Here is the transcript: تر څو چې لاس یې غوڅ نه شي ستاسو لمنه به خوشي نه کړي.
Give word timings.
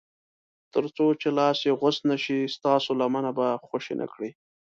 تر 0.73 0.83
څو 0.95 1.05
چې 1.21 1.29
لاس 1.39 1.57
یې 1.67 1.73
غوڅ 1.79 1.97
نه 2.09 2.17
شي 2.23 2.39
ستاسو 2.55 2.89
لمنه 2.99 3.31
به 3.37 3.45
خوشي 3.67 3.93
نه 4.01 4.07
کړي. 4.13 4.29